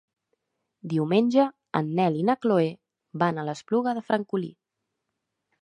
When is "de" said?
3.99-4.07